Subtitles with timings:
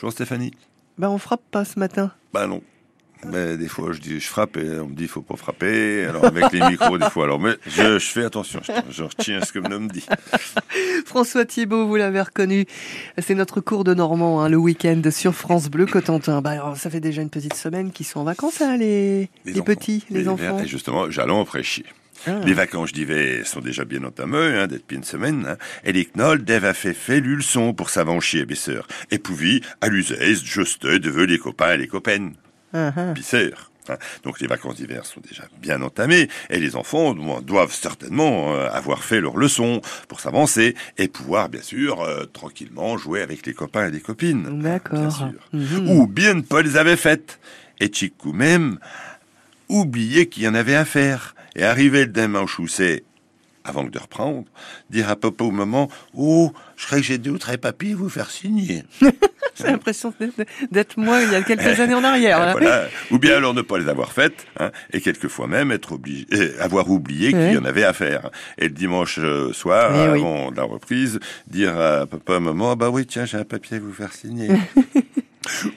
[0.00, 0.52] Bonjour Stéphanie.
[0.96, 2.12] Ben on frappe pas ce matin.
[2.32, 2.62] Bah non.
[3.26, 6.04] Mais des fois, je dis, je frappe et on me dit, faut pas frapper.
[6.04, 9.40] Alors, avec les micros, des fois, alors, mais je, je fais attention, je, je retiens
[9.44, 10.06] ce que l'homme me dit.
[11.04, 12.64] François Thiebaud, vous l'avez reconnu,
[13.18, 16.42] c'est notre cours de Normand, hein, le week-end sur France Bleu Cotentin.
[16.42, 20.04] Bah, alors, ça fait déjà une petite semaine qu'ils sont en vacances, hein, les, petits,
[20.10, 20.60] les, Les- enfants.
[20.60, 21.86] Et justement, j'allons après chier.
[22.26, 22.40] Ah.
[22.44, 26.44] Les vacances d'hiver sont déjà bien entamées, hein, d'être une semaine, hein, et les knolls
[26.44, 28.86] devaient fait fait son pour s'avancer, bisseur.
[29.10, 32.34] Et pouvi, à l'usaise, juste de les copains et les copaines.
[32.74, 32.90] Ah.
[33.14, 33.70] Bisseur.
[34.22, 38.68] Donc les vacances d'hiver sont déjà bien entamées et les enfants do- doivent certainement euh,
[38.70, 43.54] avoir fait leur leçon pour s'avancer et pouvoir bien sûr euh, tranquillement jouer avec les
[43.54, 44.60] copains et les copines.
[44.60, 45.30] D'accord.
[45.54, 45.88] Mhm.
[45.88, 47.38] Ou bien ne pas les avait faites.
[47.80, 48.78] Et Chikou même
[49.70, 51.34] oublier qu'il y en avait à faire.
[51.58, 53.02] Et arriver le dimanche où c'est,
[53.64, 54.44] avant que de reprendre,
[54.88, 58.84] dire à papa ou maman, oh, je crois que j'ai d'autres papiers vous faire signer.
[59.60, 60.14] J'ai l'impression
[60.70, 62.52] d'être- moi il y a quelques années en arrière.
[62.52, 62.84] Voilà.
[63.10, 66.52] Ou bien alors ne pas les avoir faites, hein, et quelquefois même être obligé, euh,
[66.60, 68.30] avoir oublié qu'il y en avait à faire.
[68.58, 70.18] Et le dimanche euh, soir, Eh oui.
[70.20, 73.80] avant la reprise, dire à papa, maman, ah bah oui, tiens, j'ai un papier à
[73.80, 74.48] vous faire signer.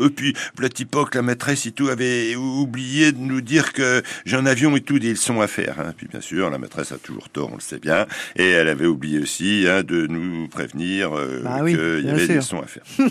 [0.00, 4.76] Et puis, que la maîtresse et tout avait oublié de nous dire que j'en avions
[4.76, 5.80] et tout des leçons à faire.
[5.80, 5.92] Hein.
[5.96, 8.86] Puis bien sûr, la maîtresse a toujours tort, on le sait bien, et elle avait
[8.86, 12.66] oublié aussi hein, de nous prévenir euh, Bah oui, qu'il y avait des leçons à
[12.66, 12.84] faire.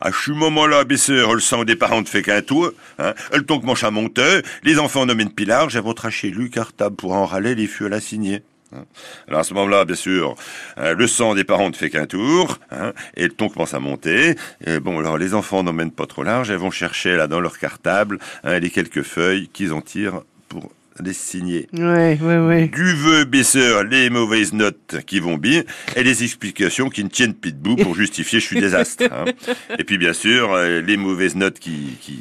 [0.00, 3.14] À ce moment-là, baisseur, le sang des parents ne fait qu'un tour, hein.
[3.32, 4.20] Le ton que mon chat monte,
[4.62, 7.86] les enfants nomment une pilar, j'ai votre chez lui cartable pour en râler les fûts
[7.86, 8.42] à la signer.
[8.74, 8.84] Hein.
[9.28, 10.34] Alors à ce moment-là, bien sûr,
[10.78, 13.80] euh, le sang des parents ne fait qu'un tour, hein, et le ton commence à
[13.80, 14.34] monter.
[14.66, 17.58] Et bon, alors les enfants n'emmènent pas trop large, elles vont chercher là dans leur
[17.58, 20.70] cartable hein, les quelques feuilles qu'ils en tirent pour
[21.02, 22.68] les signer Ouais, ouais, ouais.
[22.68, 25.62] du vœu baisseur, les mauvaises notes qui vont bien,
[25.96, 29.04] et les explications qui ne tiennent plus debout pour justifier je suis désastre.
[29.10, 29.24] hein.
[29.78, 32.18] Et puis bien sûr, euh, les mauvaises notes qui qui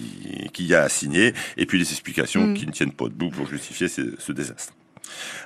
[0.53, 2.53] qu'il y a à signer, et puis les explications Mm.
[2.53, 4.71] qui ne tiennent pas debout pour justifier ce, ce désastre.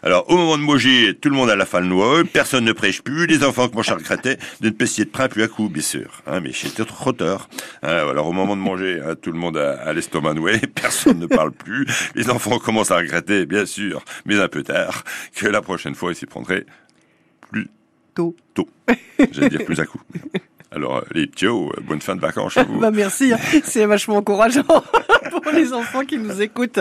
[0.03, 3.01] Alors, au moment de manger, tout le monde a la falle noire, personne ne prêche
[3.01, 5.47] plus, les enfants que mon cher regrettait de ne pas essayer de prendre plus à
[5.47, 6.21] coup, bien sûr.
[6.27, 7.49] Hein, mais c'était trop tard.
[7.81, 11.19] Hein, alors, au moment de manger, hein, tout le monde a, a l'estomac noué, personne
[11.19, 15.03] ne parle plus, les enfants commencent à regretter, bien sûr, mais un peu tard,
[15.35, 16.65] que la prochaine fois, ils s'y prendraient
[17.51, 17.67] plus
[18.13, 18.35] Tôt.
[18.53, 18.69] tôt.
[19.31, 19.99] J'allais dire plus à coup.
[20.71, 22.79] Alors, euh, les petits, oh, euh, bonne fin de vacances chez vous.
[22.79, 24.63] Bah merci, c'est vachement encourageant
[25.41, 26.79] pour les enfants qui nous écoutent.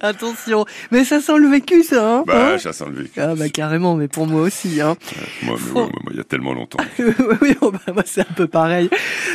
[0.00, 2.16] Attention, mais ça sent le vécu, ça.
[2.18, 3.20] Hein Bah, Hein ça sent le vécu.
[3.20, 4.80] ah bah carrément, mais pour moi aussi.
[4.80, 4.96] Hein.
[5.42, 6.78] Moi, mais, moi, il y a tellement longtemps.
[6.98, 8.88] oui, bon, bah, moi c'est un peu pareil.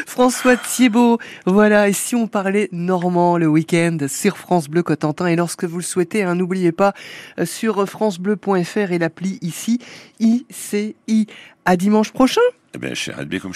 [0.06, 5.36] François Thiebaud, voilà, et si on parlait normand le week-end sur France Bleu Cotentin, et
[5.36, 6.94] lorsque vous le souhaitez, hein, n'oubliez pas,
[7.40, 9.80] euh, sur francebleu.fr et l'appli ici,
[10.20, 11.28] ICI.
[11.66, 12.40] À dimanche prochain
[12.74, 13.54] Eh bien, cher Adbé comme.